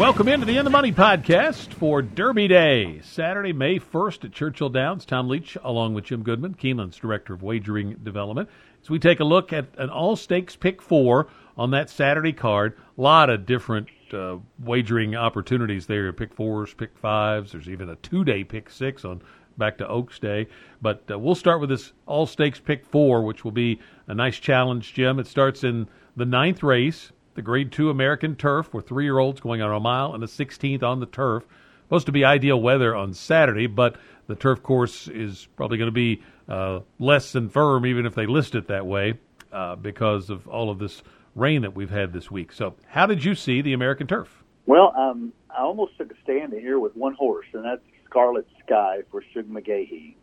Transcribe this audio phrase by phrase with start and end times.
[0.00, 4.70] Welcome into the In the Money podcast for Derby Day, Saturday, May 1st at Churchill
[4.70, 5.04] Downs.
[5.04, 8.48] Tom Leach, along with Jim Goodman, Keeneland's Director of Wagering Development.
[8.82, 11.28] As we take a look at an all stakes pick four
[11.58, 16.96] on that Saturday card, a lot of different uh, wagering opportunities there pick fours, pick
[16.96, 17.52] fives.
[17.52, 19.20] There's even a two day pick six on
[19.58, 20.46] back to Oaks Day.
[20.80, 24.38] But uh, we'll start with this all stakes pick four, which will be a nice
[24.38, 25.18] challenge, Jim.
[25.18, 29.40] It starts in the ninth race the Grade 2 American Turf for three year olds
[29.40, 31.42] going on a mile and a 16th on the turf.
[31.84, 35.90] Supposed to be ideal weather on Saturday, but the turf course is probably going to
[35.90, 39.14] be uh, less than firm, even if they list it that way,
[39.54, 41.02] uh, because of all of this
[41.34, 42.52] rain that we've had this week.
[42.52, 44.44] So, how did you see the American Turf?
[44.66, 48.98] Well, um, I almost took a stand here with one horse, and that's Scarlet Sky
[49.10, 50.14] for Shug McGaughey.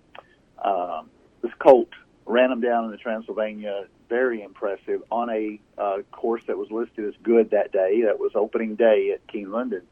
[0.63, 1.09] Um,
[1.41, 1.90] this colt
[2.27, 7.05] ran him down in the Transylvania very impressive on a uh, course that was listed
[7.05, 8.02] as good that day.
[8.05, 9.84] That was opening day at Keeneland, and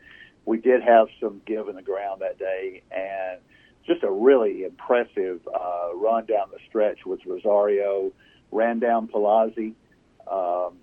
[0.46, 3.40] we did have some give in the ground that day, and
[3.86, 8.12] just a really impressive uh, run down the stretch with Rosario,
[8.52, 9.74] ran down Palazzi,
[10.32, 10.78] um,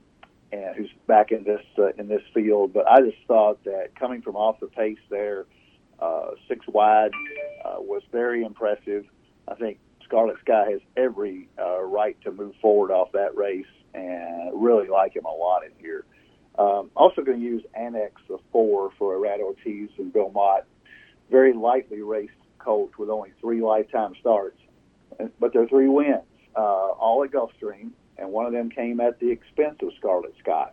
[0.53, 2.73] and who's back in this uh, in this field.
[2.73, 5.47] But I just thought that coming from off the pace there,
[5.99, 7.13] uh, six wide,
[7.65, 9.07] uh, was very impressive.
[9.49, 9.79] I think
[10.13, 15.17] Scarlet Sky has every uh, right to move forward off that race, and really like
[15.17, 16.05] him a lot in here.
[16.59, 18.21] Um, also going to use Annex
[18.53, 20.67] four for Irad Ortiz and Bill Mott.
[21.31, 24.59] Very lightly raced colt with only three lifetime starts,
[25.41, 26.21] but they're three wins,
[26.55, 30.73] uh, all at Gulfstream, and one of them came at the expense of Scarlet Sky.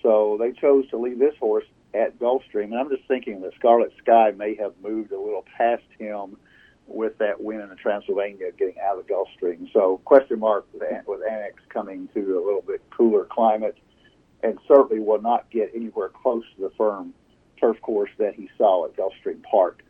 [0.00, 3.92] So they chose to leave this horse at Gulfstream, and I'm just thinking that Scarlet
[3.98, 6.36] Sky may have moved a little past him
[6.90, 9.72] with that win in Transylvania getting out of the Gulfstream.
[9.72, 13.78] So question mark with, with Annex coming to a little bit cooler climate
[14.42, 17.14] and certainly will not get anywhere close to the firm
[17.60, 19.82] turf course that he saw at Gulfstream Park.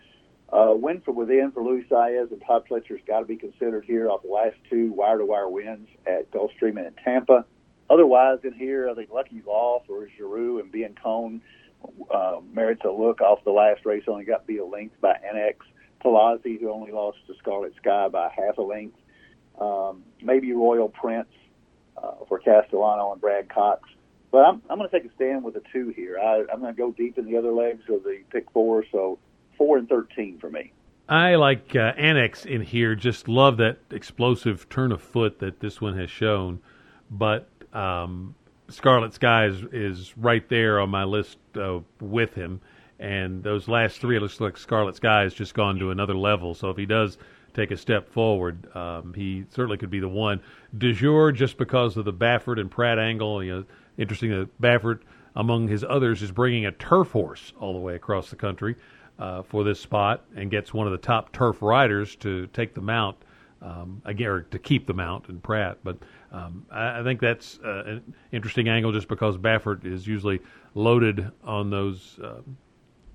[0.52, 4.10] Uh, win from within for Luis Saez and Todd Pletcher's got to be considered here
[4.10, 7.44] off the last two wire-to-wire wins at Gulfstream and in Tampa.
[7.88, 11.40] Otherwise, in here, I think Lucky Law for Giroux and Biancone
[12.12, 14.02] uh, merits a look off the last race.
[14.08, 15.64] Only got beat a length by Annex.
[16.02, 18.96] Palazzi, who only lost to Scarlet Sky by half a length.
[19.60, 21.28] Um, maybe Royal Prince
[21.96, 23.88] uh, for Castellano and Brad Cox.
[24.30, 26.18] But I'm, I'm going to take a stand with a two here.
[26.18, 29.18] I, I'm going to go deep in the other legs of the pick four, so
[29.58, 30.72] four and 13 for me.
[31.08, 32.94] I like uh, Annex in here.
[32.94, 36.60] Just love that explosive turn of foot that this one has shown.
[37.10, 38.36] But um,
[38.68, 42.60] Scarlet Sky is, is right there on my list uh, with him.
[43.00, 46.54] And those last three, it looks like Scarlet Sky has just gone to another level.
[46.54, 47.18] So if he does
[47.54, 50.40] take a step forward, um, he certainly could be the one.
[50.76, 53.64] De Jour, just because of the Baffert and Prat angle, you know,
[53.98, 55.00] interesting that Baffert,
[55.36, 58.76] among his others, is bringing a turf horse all the way across the country
[59.18, 62.80] uh, for this spot and gets one of the top turf riders to take the
[62.80, 63.16] mount.
[63.62, 65.98] Um, again, or to keep the mount in Prat, but
[66.32, 70.40] um, I, I, think that's uh, an interesting angle just because Baffert is usually
[70.74, 72.40] loaded on those uh,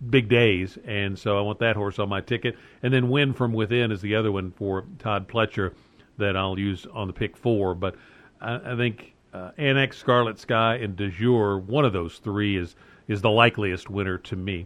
[0.10, 2.56] big days, and so I want that horse on my ticket.
[2.84, 5.74] And then Win from Within is the other one for Todd Pletcher
[6.18, 7.76] that I'll use on the pick four.
[7.76, 7.96] But
[8.42, 12.76] I, I think uh, Annex, Scarlet Sky, and De Jour, one of those three is
[13.08, 14.66] is the likeliest winner to me.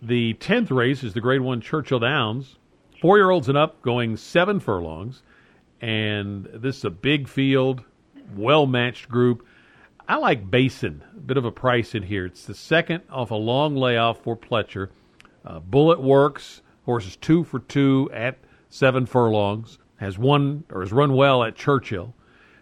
[0.00, 2.56] The tenth race is the Grade One Churchill Downs,
[3.00, 5.22] four year olds and up, going seven furlongs,
[5.80, 7.82] and this is a big field,
[8.36, 9.44] well matched group.
[10.10, 12.24] I like Basin, a bit of a price in here.
[12.24, 14.88] It's the second off a long layoff for Pletcher.
[15.44, 18.38] Uh, Bullet works, horse is two for two at
[18.70, 22.14] seven furlongs, has won or has run well at Churchill.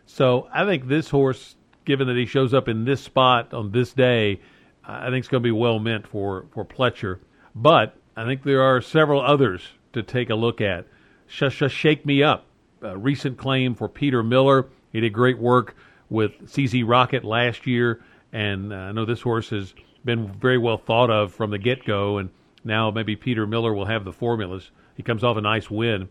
[0.07, 1.55] So I think this horse,
[1.85, 4.41] given that he shows up in this spot on this day,
[4.85, 7.21] I think it's going to be well meant for, for Pletcher.
[7.55, 10.87] But I think there are several others to take a look at.
[11.29, 12.45] Sh- sh- Shake Me Up,
[12.83, 14.67] a recent claim for Peter Miller.
[14.93, 15.77] He did great work
[16.09, 18.03] with CZ Rocket last year,
[18.33, 19.75] and uh, I know this horse has
[20.05, 22.31] been very well thought of from the get go, and
[22.65, 24.71] now maybe Peter Miller will have the formulas.
[24.97, 26.09] He comes off a nice win.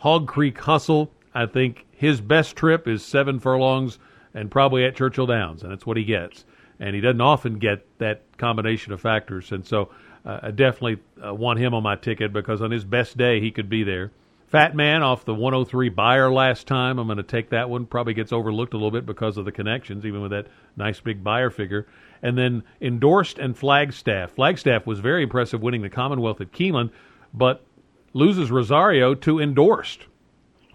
[0.00, 3.98] Hog Creek Hustle, I think his best trip is seven furlongs
[4.34, 6.44] and probably at Churchill Downs, and that's what he gets.
[6.78, 9.90] And he doesn't often get that combination of factors, and so
[10.26, 13.50] uh, I definitely uh, want him on my ticket because on his best day he
[13.50, 14.10] could be there.
[14.48, 16.98] Fat Man off the 103 Beyer last time.
[16.98, 17.84] I'm going to take that one.
[17.84, 20.46] Probably gets overlooked a little bit because of the connections, even with that
[20.76, 21.86] nice big Beyer figure.
[22.22, 24.32] And then endorsed and Flagstaff.
[24.32, 26.90] Flagstaff was very impressive winning the Commonwealth at Keeneland,
[27.34, 27.64] but
[28.12, 30.06] loses Rosario to endorsed.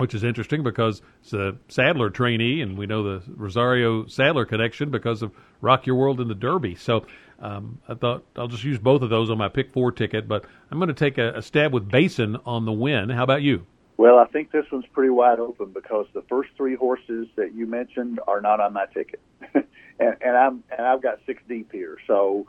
[0.02, 4.90] which is interesting because it's a Sadler trainee, and we know the Rosario Sadler connection
[4.90, 5.32] because of
[5.62, 6.74] Rock Your World in the Derby.
[6.74, 7.06] So
[7.42, 10.46] um, I thought I'll just use both of those on my pick four ticket, but
[10.70, 13.10] I'm going to take a, a stab with Basin on the win.
[13.10, 13.66] How about you?
[13.98, 17.68] Well, I think this one's pretty wide open because the first three horses that you
[17.68, 19.20] mentioned are not on my ticket,
[19.54, 19.66] and,
[20.00, 21.98] and I'm and I've got six deep here.
[22.08, 22.48] So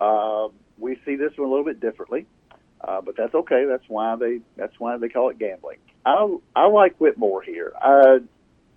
[0.00, 0.48] uh,
[0.78, 2.26] we see this one a little bit differently,
[2.80, 3.64] uh, but that's okay.
[3.68, 5.78] That's why they that's why they call it gambling.
[6.06, 7.72] I I like Whitmore here.
[7.80, 8.18] I,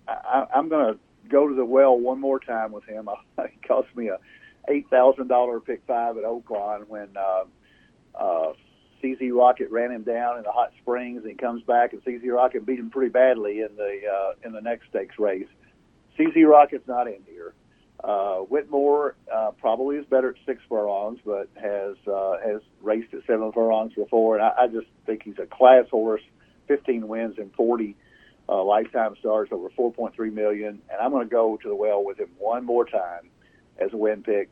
[0.08, 3.08] I I'm going to go to the well one more time with him.
[3.38, 4.18] It cost me a
[4.68, 7.44] eight thousand dollar pick five at Oaklawn when uh,
[8.18, 8.52] uh,
[9.02, 12.32] CZ Rocket ran him down in the hot springs, and he comes back and CZ
[12.32, 15.48] Rocket beat him pretty badly in the uh, in the next stakes race.
[16.18, 17.54] CZ Rocket's not in here.
[18.02, 23.20] Uh, Whitmore uh, probably is better at six furlongs, but has uh, has raced at
[23.26, 26.22] seven furlongs before, and I, I just think he's a class horse.
[26.68, 27.94] 15 wins and 40
[28.48, 32.18] uh, lifetime stars over 4.3 million, and I'm going to go to the well with
[32.18, 33.30] him one more time
[33.78, 34.48] as a win pick.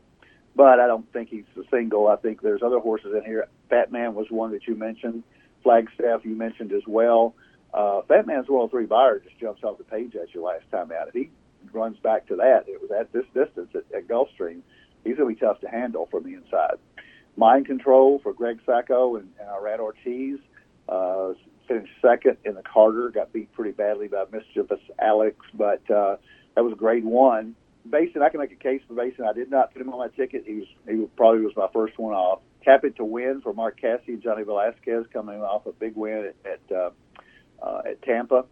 [0.55, 2.07] But I don't think he's a single.
[2.07, 3.47] I think there's other horses in here.
[3.69, 5.23] Fat Man was one that you mentioned.
[5.63, 7.35] Flagstaff you mentioned as well.
[7.73, 11.09] Uh, Fat Man's 103 Beyer just jumps off the page at you last time out.
[11.09, 11.29] If he
[11.73, 14.61] runs back to that, it was at this distance at, at Gulfstream.
[15.03, 16.77] He's going to be tough to handle from the inside.
[17.35, 20.39] Mind Control for Gregg Sacco and, and Irad Ortiz.
[20.87, 21.33] Uh,
[21.67, 23.09] finished second in the Carter.
[23.09, 26.17] Got beat pretty badly by Mischievous Alex, but uh,
[26.55, 27.55] that was grade one.
[27.89, 29.25] Basin, I can make a case for Basin.
[29.25, 30.43] I did not put him on my ticket.
[30.45, 32.39] He was he probably was my first one off.
[32.67, 36.51] It to win for Mark Casse and Johnny Velazquez coming off a big win at
[36.51, 36.89] at, uh,
[37.61, 38.45] uh, at Tampa,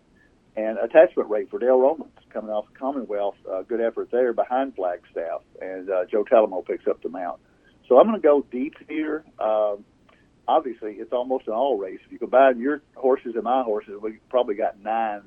[0.55, 3.35] and attachment rate for Dale Romans coming off Commonwealth.
[3.51, 7.39] Uh, good effort there behind Flagstaff, and uh, Joe Talamo picks up the mount.
[7.89, 9.25] So I'm going to go deep here.
[9.39, 9.83] Um,
[10.47, 11.99] obviously it's almost an all race.
[12.05, 15.23] If you combine your horses and my horses, we probably got nine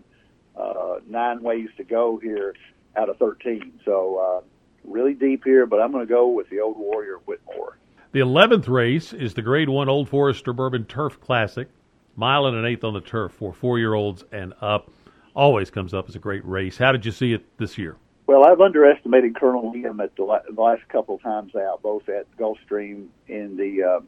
[0.56, 2.54] uh, nine ways to go here
[2.96, 3.78] out of thirteen.
[3.84, 4.44] So uh,
[4.84, 7.78] really deep here, but I'm going to go with the Old Warrior Whitmore.
[8.12, 11.68] The eleventh race is the Grade One Old Forester Bourbon Turf Classic,
[12.16, 14.90] mile and an eighth on the turf for four year olds and up.
[15.34, 16.78] Always comes up as a great race.
[16.78, 17.96] How did you see it this year?
[18.26, 23.08] Well, I've underestimated Colonel Liam at the last couple of times out, both at Gulfstream
[23.28, 24.00] in the uh,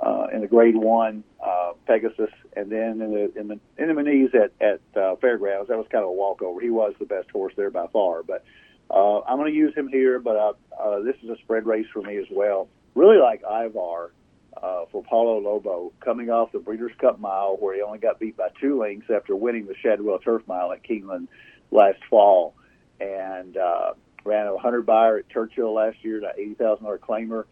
[0.00, 3.94] uh, in the Grade One uh, Pegasus, and then in the in the in the
[3.94, 5.68] Muniz at at uh, Fairgrounds.
[5.68, 6.60] That was kind of a walkover.
[6.60, 8.44] He was the best horse there by far, but
[8.90, 10.18] uh, I'm going to use him here.
[10.18, 12.68] But uh, uh, this is a spread race for me as well.
[12.94, 14.12] Really like Ivar
[14.62, 18.36] uh, for Paulo Lobo coming off the Breeders' Cup Mile, where he only got beat
[18.36, 21.28] by two lengths after winning the Shadwell Turf Mile at Keeneland
[21.70, 22.54] last fall,
[23.00, 23.92] and uh,
[24.24, 27.44] ran a 100 Beyer at Churchill last year, that $80,000 claimer,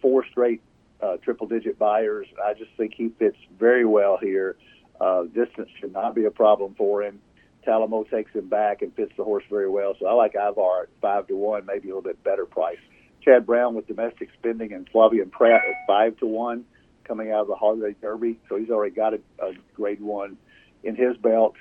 [0.00, 0.62] four straight
[1.02, 2.26] uh, triple digit Beyers.
[2.44, 4.56] I just think he fits very well here.
[5.00, 7.20] Uh, distance should not be a problem for him.
[7.66, 9.94] Talamo takes him back and fits the horse very well.
[9.98, 12.78] So I like Ivar at five to one, maybe a little bit better price.
[13.22, 16.64] Chad Brown with domestic spending and Flavien Prat at five to one,
[17.04, 18.38] coming out of the Hollywood Derby.
[18.48, 20.36] So he's already got a, a grade one
[20.84, 21.54] in his belt.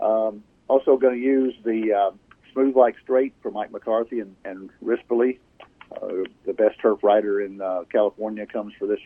[0.00, 2.10] Um, also going to use the uh,
[2.52, 5.38] Smooth Like Strait for Mike McCarthy and, and Rispoli
[6.44, 9.00] the best turf rider in uh, California comes for this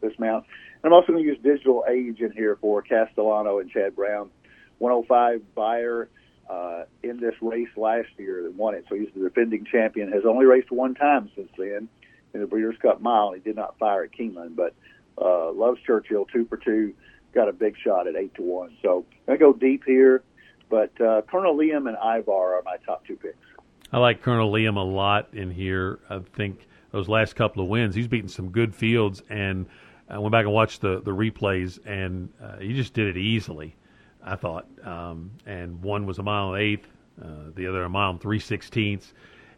[0.00, 0.44] this mount.
[0.82, 4.30] And I'm also going to use Digital Age in here for Castellano and Chad Brown.
[4.78, 6.08] 105 Beyer
[6.48, 10.12] uh, in this race last year that won it, so he's the defending champion.
[10.12, 11.88] Has only raced one time since then
[12.32, 13.32] in the Breeders' Cup Mile.
[13.32, 14.74] He did not fire at Keeneland, but
[15.20, 16.94] uh, loves Churchill two for two.
[17.34, 18.76] Got a big shot at eight to one.
[18.82, 20.22] So I'm go deep here,
[20.70, 23.36] but uh, Colonel Liam and Ivar are my top two picks.
[23.92, 25.98] I like Colonel Liam a lot in here.
[26.10, 29.66] I think those last couple of wins, he's beaten some good fields, and
[30.08, 33.74] I went back and watched the the replays, and uh, he just did it easily.
[34.22, 36.88] I thought, um, and one was a mile and eighth,
[37.22, 39.14] uh, the other a mile and three sixteenths,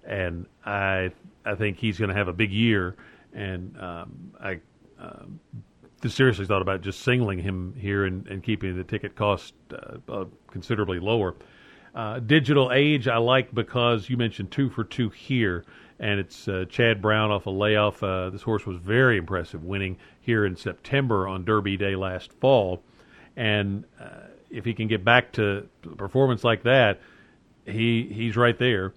[0.06, 1.10] and I
[1.44, 2.96] I think he's going to have a big year,
[3.32, 4.60] and um, I.
[5.00, 5.24] Uh,
[6.08, 10.24] seriously thought about just singling him here and, and keeping the ticket cost uh, uh,
[10.50, 11.34] considerably lower.
[11.94, 15.64] Uh, digital Age I like because you mentioned two for two here,
[15.98, 18.02] and it's uh, Chad Brown off a layoff.
[18.02, 22.82] Uh, this horse was very impressive, winning here in September on Derby Day last fall,
[23.36, 27.00] and uh, if he can get back to performance like that,
[27.64, 28.92] he he's right there.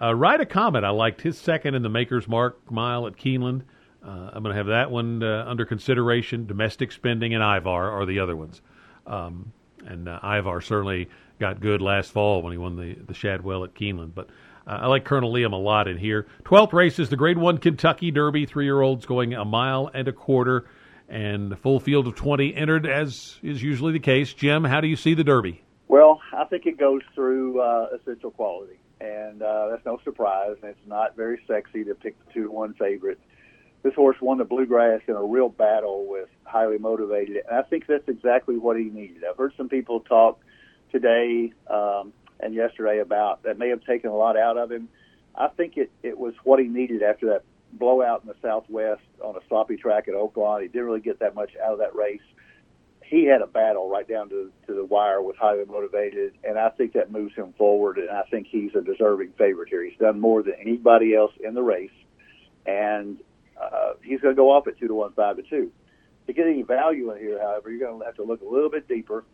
[0.00, 3.62] Uh, Ride a Comet, I liked his second in the Maker's Mark mile at Keeneland.
[4.04, 6.46] Uh, I'm going to have that one uh, under consideration.
[6.46, 8.60] Domestic spending and Ivar are the other ones.
[9.06, 9.52] Um,
[9.86, 13.74] and uh, Ivar certainly got good last fall when he won the, the Shadwell at
[13.74, 14.14] Keeneland.
[14.14, 14.28] But
[14.66, 16.26] uh, I like Colonel Liam a lot in here.
[16.44, 18.46] Twelfth race is the Grade One Kentucky Derby.
[18.46, 20.64] Three year olds going a mile and a quarter,
[21.08, 24.32] and full field of twenty entered, as is usually the case.
[24.32, 25.62] Jim, how do you see the Derby?
[25.88, 30.56] Well, I think it goes through uh, essential quality, and uh, that's no surprise.
[30.62, 33.20] And it's not very sexy to pick the two one favorite.
[33.82, 37.86] This horse won the Bluegrass in a real battle with highly motivated, and I think
[37.86, 39.24] that's exactly what he needed.
[39.28, 40.40] I've heard some people talk
[40.94, 44.88] today um, and yesterday about that may have taken a lot out of him.
[45.34, 49.34] I think it it was what he needed after that blowout in the Southwest on
[49.36, 50.62] a sloppy track at Oaklawn.
[50.62, 52.22] He didn't really get that much out of that race
[53.04, 56.70] he had a battle right down to, to the wire with highly motivated, and I
[56.70, 57.98] think that moves him forward.
[57.98, 59.84] And I think he's a deserving favorite here.
[59.84, 61.90] He's done more than anybody else in the race,
[62.66, 63.18] and
[63.60, 65.70] uh, he's going to go off at two to one, five to two.
[66.26, 68.70] To get any value in here, however, you're going to have to look a little
[68.70, 69.24] bit deeper.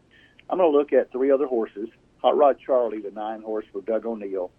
[0.50, 1.88] I'm going to look at three other horses.
[2.22, 4.50] Hot Rod Charlie, the nine horse for Doug O'Neill.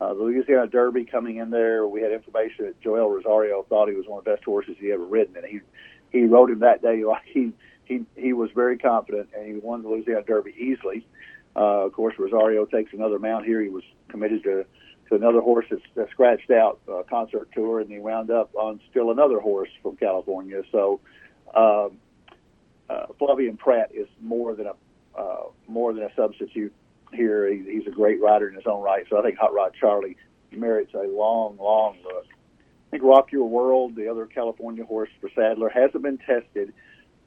[0.00, 1.86] Uh, the Louisiana Derby coming in there.
[1.86, 4.92] We had information that Joel Rosario thought he was one of the best horses he
[4.92, 5.60] ever ridden, and he
[6.10, 7.52] he rode him that day like he
[7.84, 11.06] he he was very confident and he won the Louisiana Derby easily.
[11.54, 13.60] Uh, of course, Rosario takes another mount here.
[13.60, 14.64] He was committed to
[15.08, 18.80] to another horse that's, that scratched out uh, concert tour, and he wound up on
[18.90, 20.62] still another horse from California.
[20.72, 21.00] So,
[21.54, 21.98] um,
[22.88, 24.74] uh, Flavien Prat is more than a
[25.16, 26.72] uh, more than a substitute
[27.12, 27.48] here.
[27.50, 29.04] He, he's a great rider in his own right.
[29.08, 30.16] So I think Hot Rod Charlie
[30.52, 32.26] merits a long, long look.
[32.28, 36.72] I think Rock Your World, the other California horse for Sadler, hasn't been tested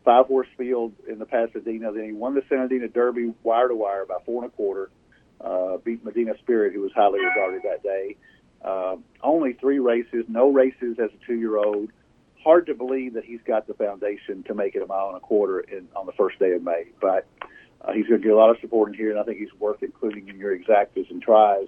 [0.03, 1.91] five horse field in the Pasadena.
[1.93, 4.89] Then he won the Santa Anita Derby wire to wire by four and a quarter.
[5.39, 8.15] Uh, beat Medina Spirit, who was highly regarded that day.
[8.63, 11.89] Uh, only three races, no races as a two year old.
[12.43, 15.21] Hard to believe that he's got the foundation to make it a mile and a
[15.21, 16.85] quarter in, on the first day of May.
[17.01, 17.25] But
[17.83, 19.53] uh, he's going to get a lot of support in here, and I think he's
[19.59, 21.67] worth including in your exactas and tries.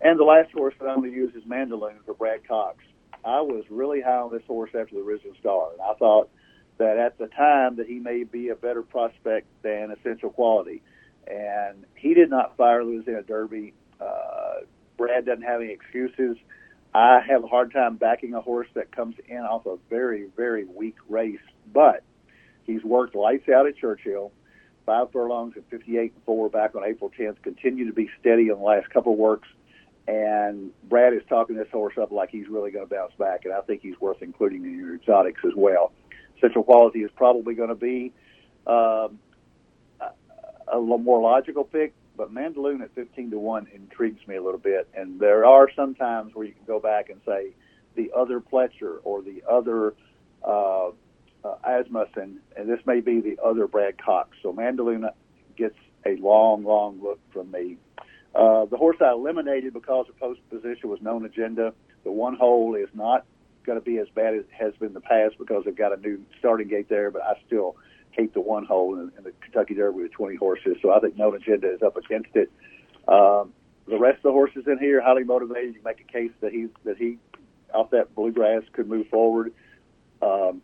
[0.00, 2.78] And the last horse that I'm going to use is Mandaloun for Brad Cox.
[3.24, 6.30] I was really high on this horse after the Risen Star, and I thought
[6.78, 10.82] that at the time that he may be a better prospect than Essential Quality.
[11.26, 13.74] And he did not fire Louisiana Derby.
[14.00, 14.60] Uh,
[14.96, 16.38] Brad doesn't have any excuses.
[16.94, 20.64] I have a hard time backing a horse that comes in off a very, very
[20.64, 21.38] weak race,
[21.72, 22.02] but
[22.64, 24.32] he's worked lights out at Churchill.
[24.90, 27.40] Five furlongs and 58 and 4 back on April 10th.
[27.42, 29.46] Continue to be steady on the last couple of works.
[30.08, 33.54] And Brad is talking this horse up like he's really going to bounce back, and
[33.54, 35.92] I think he's worth including in your exotics as well.
[36.40, 38.12] Central Quality is probably going to be
[38.66, 39.20] um,
[40.00, 44.58] a, a more logical pick, but Mandaloun at 15 to 1 intrigues me a little
[44.58, 44.88] bit.
[44.92, 47.52] And there are some times where you can go back and say
[47.94, 49.94] the other Pletcher or the other
[50.42, 50.90] uh,
[51.44, 54.36] uh, Asmussen, and this may be the other Brad Cox.
[54.42, 55.10] So Mandaloun
[55.56, 57.76] gets a long, long look from me.
[58.34, 61.74] Uh, the horse I eliminated because of post position was known agenda.
[62.04, 63.24] The one hole is not
[63.64, 65.96] going to be as bad as it has been in the past because they've got
[65.96, 67.76] a new starting gate there, but I still
[68.12, 70.76] hate the one hole in, in the Kentucky Derby with 20 horses.
[70.80, 72.50] So I think Known Agenda is up against it.
[73.08, 73.52] Um,
[73.86, 75.74] the rest of the horses in here highly motivated.
[75.74, 77.18] You make a case that he that he
[77.74, 79.52] off that bluegrass could move forward.
[80.22, 80.62] Um,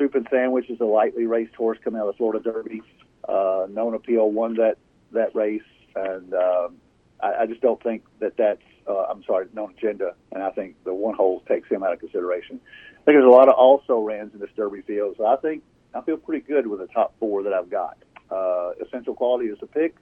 [0.00, 2.82] Soup and Sandwich is a lightly raced horse coming out of the Florida Derby.
[3.28, 4.78] Uh, Known Appeal won that
[5.12, 5.62] that race,
[5.94, 6.76] and um,
[7.22, 10.82] I, I just don't think that that's uh, I'm sorry, known agenda, and I think
[10.84, 12.60] the one hole takes him out of consideration.
[12.64, 15.62] I think there's a lot of also rans in this Derby field, so I think
[15.94, 17.98] I feel pretty good with the top four that I've got.
[18.30, 19.96] Uh, essential quality is a pick,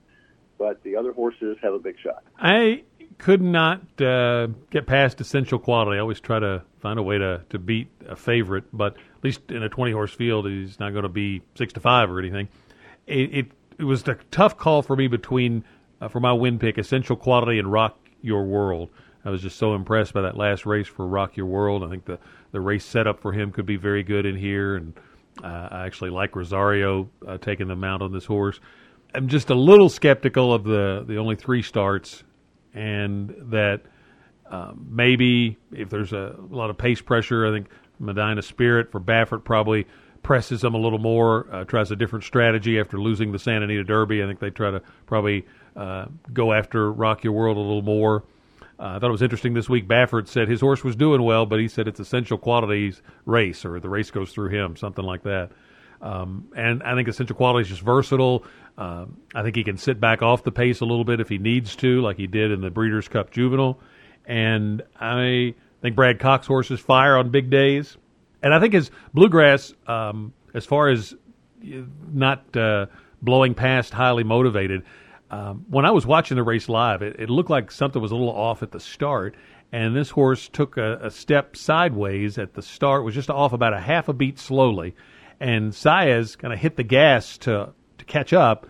[0.58, 2.22] but the other horses have a big shot.
[2.38, 2.84] I
[3.18, 5.98] could not uh, get past essential quality.
[5.98, 9.50] I always try to find a way to, to beat a favorite, but at least
[9.50, 12.48] in a 20 horse field, he's not going to be six to five or anything.
[13.06, 13.46] It, it,
[13.78, 15.64] it was a tough call for me between
[16.00, 18.90] uh, for my win pick, essential quality and rock your World.
[19.24, 21.84] I was just so impressed by that last race for Rock Your World.
[21.84, 22.18] I think the
[22.52, 24.94] the race setup for him could be very good in here, and
[25.42, 28.58] uh, I actually like Rosario uh, taking the mount on this horse.
[29.14, 32.24] I'm just a little skeptical of the the only three starts,
[32.74, 33.82] and that
[34.50, 39.00] um, maybe if there's a, a, lot of pace pressure, I think Medina Spirit for
[39.00, 39.86] Baffert probably
[40.22, 43.84] presses them a little more, uh, tries a different strategy after losing the Santa Anita
[43.84, 44.22] Derby.
[44.22, 45.46] I think they try to probably
[45.76, 48.24] uh, go after Rock Your World a little more.
[48.78, 49.88] Uh, I thought it was interesting this week.
[49.88, 53.80] Baffert said his horse was doing well, but he said it's essential qualities race, or
[53.80, 55.50] the race goes through him, something like that.
[56.00, 58.44] Um, and I think essential quality is just versatile.
[58.76, 61.38] Uh, I think he can sit back off the pace a little bit if he
[61.38, 63.80] needs to, like he did in the Breeders' Cup Juvenile.
[64.24, 67.96] And I think Brad Cox horses fire on big days.
[68.42, 71.14] And I think his bluegrass, um, as far as
[72.12, 72.86] not uh,
[73.20, 74.84] blowing past highly motivated,
[75.30, 78.16] um, when I was watching the race live, it, it, looked like something was a
[78.16, 79.34] little off at the start,
[79.72, 83.74] and this horse took a, a, step sideways at the start, was just off about
[83.74, 84.94] a half a beat slowly,
[85.40, 88.66] and Saez kind of hit the gas to to catch up,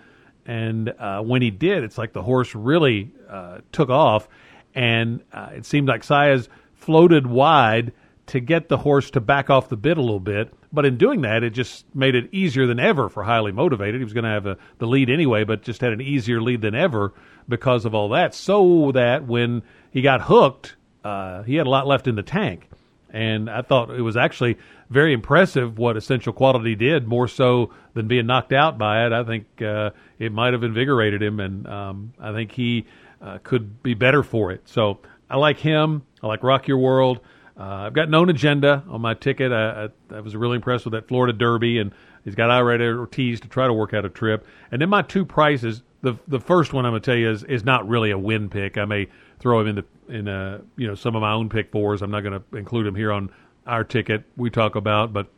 [0.48, 4.26] And uh, when he did, it's like the horse really uh, took off,
[4.75, 7.92] and uh, it seemed like Saez floated wide
[8.28, 10.52] to get the horse to back off the bit a little bit.
[10.72, 14.00] But in doing that, it just made it easier than ever for highly motivated.
[14.00, 16.62] He was going to have a, the lead anyway, but just had an easier lead
[16.62, 17.12] than ever
[17.46, 18.34] because of all that.
[18.34, 22.68] So that when he got hooked, uh, he had a lot left in the tank.
[23.10, 24.58] And I thought it was actually
[24.90, 29.12] very impressive what Essential Quality did, more so than being knocked out by it.
[29.12, 32.86] I think uh, it might have invigorated him, and um, I think he
[33.20, 34.62] uh, could be better for it.
[34.66, 34.98] So
[35.30, 36.02] I like him.
[36.22, 37.20] I like Rock Your World.
[37.58, 39.50] Uh, I've got known agenda on my ticket.
[39.52, 41.92] I, I, I, was really impressed with that Florida Derby, and
[42.24, 44.46] he's got Irad Ortiz to try to work out a trip.
[44.70, 45.82] And then my two prices.
[46.00, 48.48] The the first one I'm going to tell you is is not really a win
[48.48, 48.78] pick.
[48.78, 49.08] I may
[49.38, 52.02] throw him in the in a, you know some of my own pick fours.
[52.02, 53.30] I'm not going to include him here on
[53.66, 55.28] our ticket we talk about, but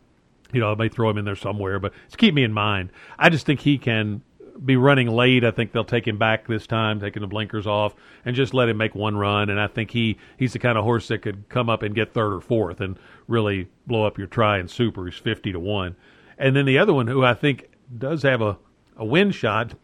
[0.52, 1.78] you know I may throw him in there somewhere.
[1.78, 2.90] But just keep me in mind.
[3.18, 4.22] I just think he can
[4.64, 5.44] be running late.
[5.44, 8.68] I think they'll take him back this time, taking the blinkers off, and just let
[8.68, 9.50] him make one run.
[9.50, 12.12] And I think he he's the kind of horse that could come up and get
[12.12, 15.04] third or fourth and really blow up your try and super.
[15.06, 15.96] He's fifty to one.
[16.38, 18.58] And then the other one, who I think does have a
[18.96, 19.74] a win shot,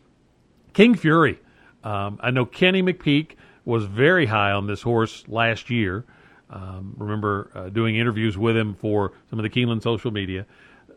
[0.75, 1.41] King Fury.
[1.83, 3.33] Um, I know Kenny McPeek
[3.67, 6.07] was very high on this horse last year.
[6.49, 10.47] Um, remember uh, doing interviews with him for some of the Keeneland social media.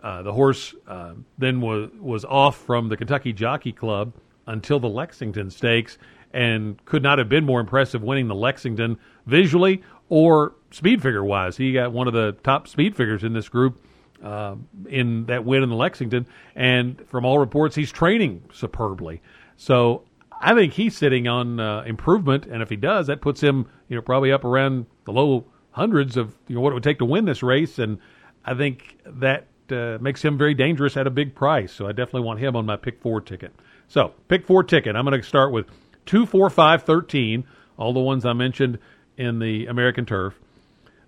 [0.01, 4.13] Uh, the horse uh, then was was off from the Kentucky Jockey Club
[4.45, 5.97] until the Lexington Stakes,
[6.31, 11.57] and could not have been more impressive winning the Lexington visually or speed figure wise.
[11.57, 13.83] He got one of the top speed figures in this group
[14.23, 14.55] uh,
[14.87, 19.21] in that win in the Lexington, and from all reports, he's training superbly.
[19.57, 20.03] So
[20.39, 23.95] I think he's sitting on uh, improvement, and if he does, that puts him, you
[23.95, 27.05] know, probably up around the low hundreds of you know what it would take to
[27.05, 27.99] win this race, and
[28.45, 31.71] I think that uh, makes him very dangerous at a big price.
[31.71, 33.53] So I definitely want him on my pick four ticket.
[33.87, 34.95] So pick four ticket.
[34.95, 35.67] I'm going to start with
[36.05, 37.43] two, four, five, thirteen.
[37.77, 38.79] All the ones I mentioned
[39.17, 40.39] in the American Turf.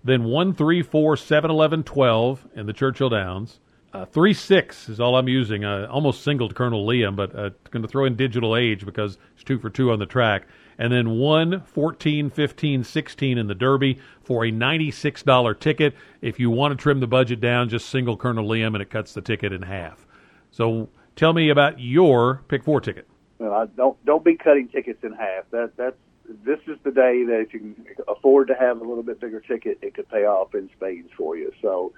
[0.04, 3.60] Then one, three, four, seven, eleven, twelve in the Churchill Downs.
[3.92, 5.64] Uh, three six is all I'm using.
[5.64, 9.44] I almost singled Colonel Liam, but uh, going to throw in Digital Age because it's
[9.44, 10.46] two for two on the track
[10.78, 15.94] and then 1, 14, 15, 16 in the Derby for a $96 ticket.
[16.20, 19.12] If you want to trim the budget down, just single Colonel Liam and it cuts
[19.12, 20.06] the ticket in half.
[20.50, 23.06] So tell me about your pick four ticket.
[23.38, 25.50] Well, I don't don't be cutting tickets in half.
[25.50, 25.96] That that's
[26.44, 29.40] this is the day that if you can afford to have a little bit bigger
[29.40, 31.52] ticket, it could pay off in spades for you.
[31.60, 31.92] So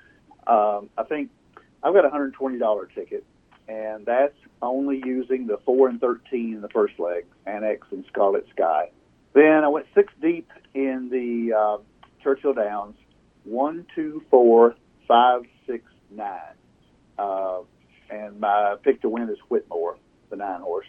[0.47, 1.31] um, I think
[1.85, 3.25] I've got a hundred twenty dollar ticket,
[3.69, 8.47] and that's only using the 4 and 13 in the first leg, Annex and Scarlet
[8.55, 8.91] Sky.
[9.35, 11.79] Then I went six deep in the uh,
[12.23, 12.97] Churchill Downs,
[13.45, 14.75] one, two, four,
[15.07, 16.39] five, six, nine.
[17.19, 17.61] Uh,
[18.11, 19.99] and my pick to win is Whitmore,
[20.31, 20.87] the nine horse.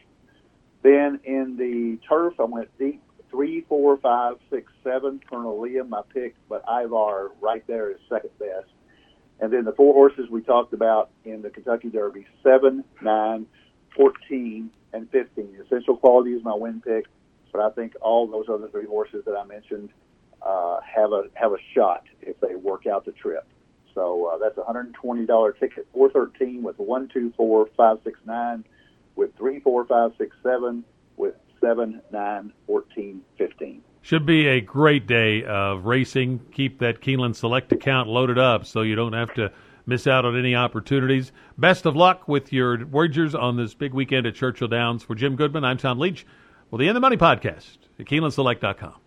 [0.84, 5.20] Then in the turf, I went deep three, four, five, six, seven.
[5.30, 8.70] Colonel Liam, my pick, but Ivar right there is second best.
[9.40, 13.48] And then the four horses we talked about in the Kentucky Derby, seven, nine,
[13.96, 15.58] 14, and 15.
[15.66, 17.06] Essential Quality is my win pick,
[17.52, 19.90] but I think all those other three horses that I mentioned
[20.42, 23.46] uh, have a have a shot if they work out the trip.
[23.94, 28.66] So uh, that's a $120 ticket, 413 with one, two, four, five, six, nine,
[29.16, 30.84] with three, four, five, six, seven,
[31.16, 33.82] with seven, nine, 14, 15.
[34.06, 36.40] Should be a great day of racing.
[36.52, 39.52] Keep that Keeneland Select account loaded up so you don't have to
[39.88, 41.32] miss out on any opportunities.
[41.58, 45.02] Best of luck with your wagers on this big weekend at Churchill Downs.
[45.02, 46.24] For Jim Goodman, I'm Tom Leach.
[46.70, 49.05] Well, the In the Money podcast at KeenelandSelect.com.